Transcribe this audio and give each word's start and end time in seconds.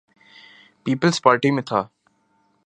Peoples 0.85 1.21
party 1.21 1.51
میں 1.51 1.63
تھا۔ 1.63 1.87